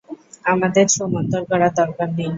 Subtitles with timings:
[0.45, 2.29] আমাদের ছুঃ মন্তর করার দরকার নেই।